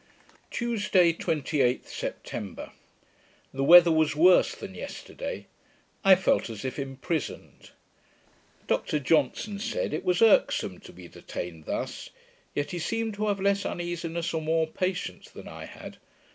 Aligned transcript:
Tuesday, 0.49 1.13
28th 1.13 1.85
September 1.85 2.71
The 3.53 3.63
weather 3.63 3.91
was 3.91 4.15
worse 4.15 4.55
than 4.55 4.73
yesterday. 4.73 5.45
I 6.03 6.15
felt 6.15 6.49
as 6.49 6.65
if 6.65 6.79
imprisoned. 6.79 7.69
Dr 8.65 8.97
Johnson 8.97 9.59
said, 9.59 9.93
it 9.93 10.03
was 10.03 10.23
irksome 10.23 10.79
to 10.79 10.91
be 10.91 11.07
detained 11.07 11.65
thus: 11.65 12.09
yet 12.55 12.71
he 12.71 12.79
seemed 12.79 13.13
to 13.13 13.27
have 13.27 13.39
less 13.39 13.63
uneasiness, 13.63 14.33
or 14.33 14.41
more 14.41 14.65
patience, 14.65 15.29
than 15.29 15.47
I 15.47 15.65
had. 15.65 15.97